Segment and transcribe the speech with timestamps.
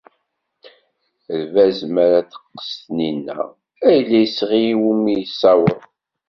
[1.41, 3.37] Lbaz mi ara t-teqqes tninna
[3.93, 5.81] ala isɣi iwumi yessaweḍ.